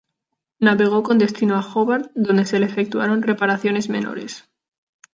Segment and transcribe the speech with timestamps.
[0.59, 4.49] Navegó con destino a Hobart donde se le efectuaron reparaciones menores.